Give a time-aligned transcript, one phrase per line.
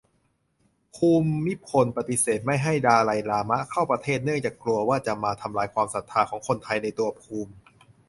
[0.95, 1.09] ภู
[1.45, 7.51] มิพลปฏิเสธไม่ให้ดาไลลามะ เข้าประเทศ เนื่องจากกลัวว่า จะมาทำลายความศรัทธาของคนไทยในตัวภูมิ